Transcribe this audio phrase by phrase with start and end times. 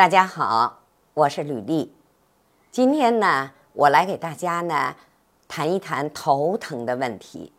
[0.00, 0.78] 大家好，
[1.12, 1.94] 我是吕丽。
[2.70, 4.96] 今天呢，我来给大家呢
[5.46, 7.52] 谈一谈头疼的问题。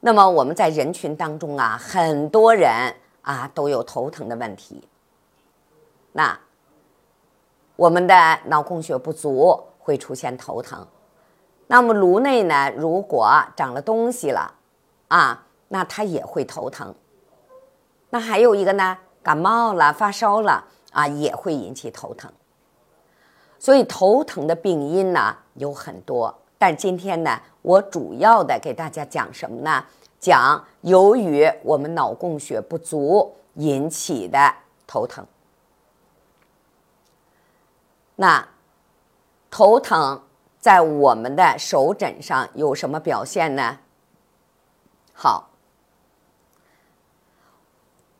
[0.00, 4.86] 那么我们在人群当中啊，很多人啊都有头疼的问题。
[6.12, 6.38] 那
[7.76, 10.86] 我们的脑供血不足会出现头疼。
[11.68, 14.52] 那么颅内呢，如果长了东西了
[15.08, 16.94] 啊，那它也会头疼。
[18.10, 22.30] 那还有一个呢，感冒了、发烧了啊，也会引起头疼。
[23.58, 29.84] 所以头疼的病因呢有很多，但今天呢，我主要的给大家讲什么呢？
[30.18, 34.54] 讲由于我们脑供血不足引起的
[34.86, 35.26] 头疼。
[38.16, 38.46] 那
[39.50, 40.22] 头疼
[40.58, 43.78] 在我们的手诊上有什么表现呢？
[45.12, 45.50] 好。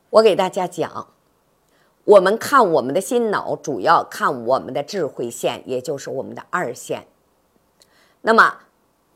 [0.09, 1.07] 我给大家讲，
[2.05, 7.07] 我们看我们的心脑，主要看我们的智慧线，也就是我们的二线。
[8.23, 8.59] 那么，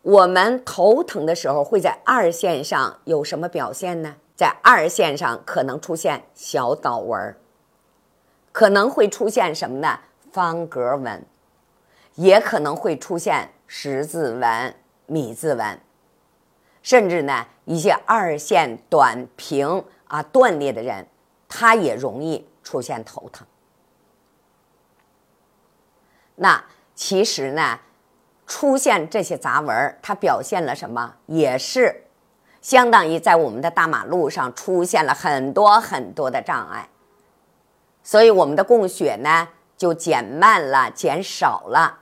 [0.03, 4.17] 我们头疼的时候会在二线上有什么表现呢？
[4.37, 7.37] 在二线上可能出现小岛纹，
[8.53, 10.01] 可能会出现什么呢？
[10.33, 11.25] 方格纹，
[12.17, 14.75] 也可能会出现十字纹、
[15.07, 15.81] 米字纹，
[16.83, 19.85] 甚至呢一些二线短平。
[20.07, 21.09] 啊，断裂的人，
[21.49, 23.47] 他也容易出现头疼。
[26.35, 26.65] 那
[26.97, 27.79] 其实呢，
[28.45, 31.15] 出现这些杂纹它表现了什么？
[31.27, 32.03] 也是
[32.61, 36.89] 相当于在我们的大马路上出现了很多很多的障碍，
[38.03, 42.01] 所以我们的供血呢就减慢了、减少了。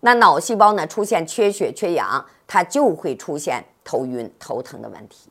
[0.00, 5.30] 那脑细胞呢出现缺血、缺氧，它就会出现头晕、头疼的问题。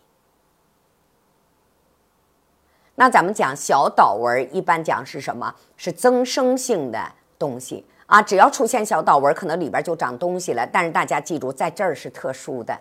[2.96, 5.54] 那咱们讲小岛纹，一般讲是什么？
[5.76, 8.22] 是增生性的东西啊。
[8.22, 10.66] 只要出现小岛纹，可能里边就长东西了。
[10.66, 12.80] 但是大家记住，在这儿是特殊的，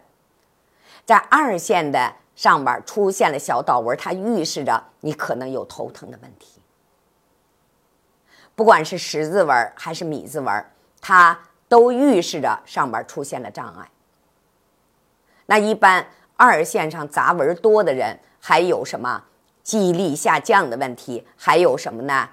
[1.05, 6.61] 在二线的上边出现了小岛纹，它预示着你可能有头疼的问题。
[8.55, 10.65] 不管是十字纹还是米字纹，
[11.01, 11.37] 它
[11.69, 13.91] 都预示着上边出现了障碍。
[15.47, 19.25] 那一般二线上杂纹多的人，还有什么？
[19.65, 22.29] 记忆力下降的问题，还有什么呢？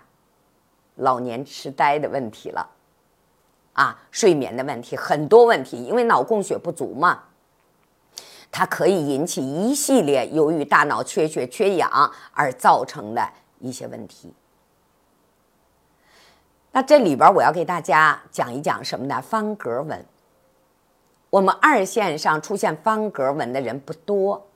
[0.96, 2.70] 老年痴呆的问题了，
[3.72, 7.24] 啊，睡眠的问题，很多问题，因为脑供血不足嘛，
[8.52, 13.26] 它可以引起一系列由于大脑缺血缺氧而造成的
[13.60, 14.34] 一些问题。
[16.74, 19.22] 那这里边我要给大家讲一讲什么呢？
[19.22, 20.06] 方格纹。
[21.30, 24.50] 我们二线上出现方格纹的人不多，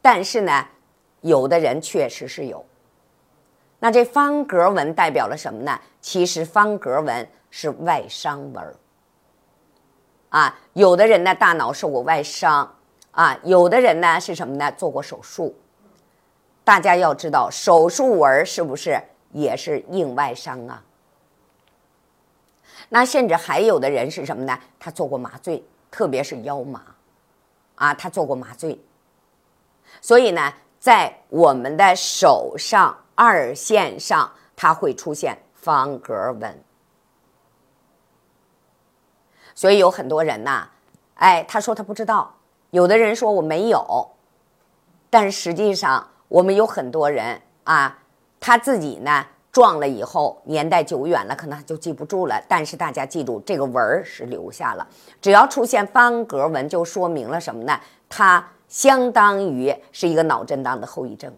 [0.00, 0.68] 但是呢。
[1.22, 2.64] 有的人确实是有，
[3.80, 5.80] 那这方格纹代表了什么呢？
[6.00, 8.74] 其实方格纹是外伤纹
[10.28, 10.56] 啊。
[10.74, 12.76] 有的人呢大脑受过外伤
[13.10, 14.70] 啊，有的人呢是什么呢？
[14.72, 15.54] 做过手术。
[16.62, 19.00] 大家要知道，手术纹是不是
[19.32, 20.84] 也是硬外伤啊？
[22.88, 24.56] 那甚至还有的人是什么呢？
[24.78, 26.82] 他做过麻醉，特别是腰麻
[27.74, 28.78] 啊，他做过麻醉，
[30.00, 30.52] 所以呢。
[30.86, 36.62] 在我们的手上二线上，它会出现方格纹，
[39.52, 40.68] 所以有很多人呐，
[41.14, 42.32] 哎，他说他不知道，
[42.70, 44.12] 有的人说我没有，
[45.10, 47.98] 但实际上我们有很多人啊，
[48.38, 52.40] 他自己呢撞了以后，年代久远了，可能就记不住了。
[52.46, 54.86] 但是大家记住，这个纹儿是留下了，
[55.20, 57.76] 只要出现方格纹，就说明了什么呢？
[58.08, 58.52] 它。
[58.68, 61.32] 相当于是一个脑震荡的后遗症，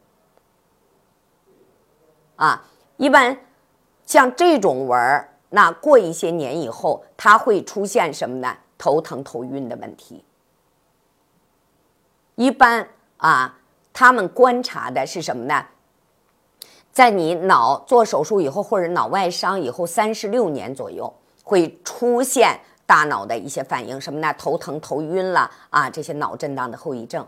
[2.37, 2.65] 啊，
[2.97, 3.39] 一般
[4.07, 8.57] 像这种纹儿，那过一些年以后，它会出现什么呢？
[8.79, 10.25] 头疼、头晕的问题。
[12.37, 13.59] 一般啊，
[13.93, 15.67] 他们观察的是什么呢？
[16.91, 21.13] 在你脑做手术以后，或者脑外伤以后，三十六年左右
[21.45, 22.61] 会出现。
[22.89, 24.35] 大脑的一些反应，什么呢？
[24.39, 27.27] 头疼、头晕了啊，这些脑震荡的后遗症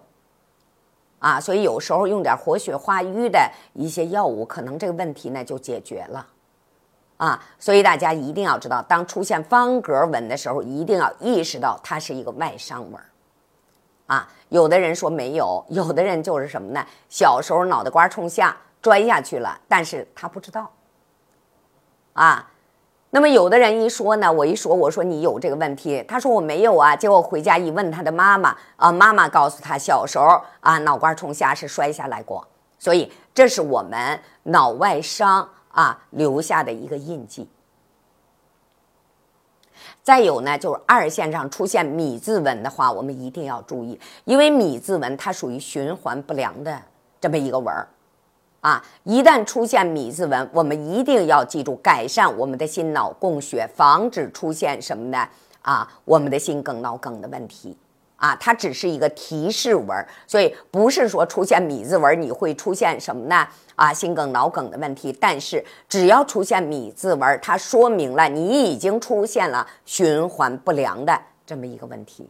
[1.19, 3.39] 啊，所以有时候用点活血化瘀的
[3.75, 6.27] 一些药物，可能这个问题呢就解决了
[7.19, 7.45] 啊。
[7.59, 12.99] 所以大家一定要知道，当出现方格纹的时候，一定要意识到它是一个外伤纹
[14.07, 14.27] 啊。
[14.49, 16.83] 有的人说没有，有的人就是什么呢？
[17.11, 20.73] 小时候脑袋瓜冲下摔下去了，但是他不知道
[22.15, 22.51] 啊。
[23.13, 26.95] 那么有的人一说呢，我一说我说你有这个问题，他说我没有啊。
[26.95, 32.47] 结果回家一问他的妈妈啊，妈妈告诉他小时候啊脑瓜冲下是摔下来过。
[32.79, 37.49] 所以这是我们脑外伤啊留下的一个印记。
[40.03, 46.81] 再有呢，就是二线上出现米字纹的话，我们一定要注意，因为米字纹它属于循环不良的
[47.21, 47.87] 这么一个纹儿，
[48.61, 55.29] 啊，一旦出现米字纹，我们一定要记住改善我们的心脑供血，防止出现什么呢？
[55.63, 57.77] 啊，我们的心梗、脑梗的问题。
[58.17, 63.49] 啊，它只是一个提示纹，所以不是说出现米字纹你会出现什么呢？
[63.77, 65.11] 啊，心梗、脑梗的问题。
[65.19, 72.29] 但是只要出现米字纹，它说明了你已经出现了循环不良的这么一个问题，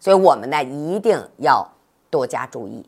[0.00, 1.64] 所以我们呢一定要
[2.10, 2.84] 多加注意。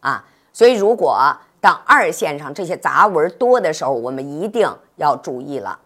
[0.00, 4.66] 啊，所以如果当二线上这些杂纹多的时候，我们一定
[4.96, 5.78] 要注意了。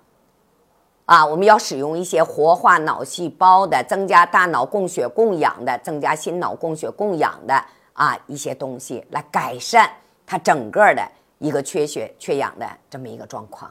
[1.06, 7.62] 啊，我们要使用一些活化脑细胞的、增加大脑供血供氧的、增加心脑供血供氧的
[7.92, 9.90] 啊一些东西，来改善
[10.24, 11.06] 它整个的
[11.38, 13.70] 一个缺血缺氧的这么一个状况。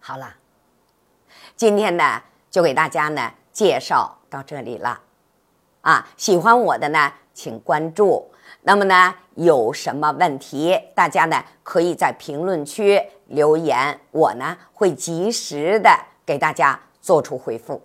[0.00, 0.36] 好了，
[1.54, 5.00] 今天呢就给大家呢介绍到这里了。
[5.82, 8.30] 啊，喜欢我的呢，请关注。
[8.62, 15.90] 那么呢，有什么问题，大家呢可以在评论区留言，我呢会及时的
[16.26, 17.80] 给大家做出回复。